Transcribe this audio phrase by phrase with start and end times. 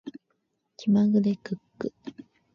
[0.77, 1.93] 気まぐれクック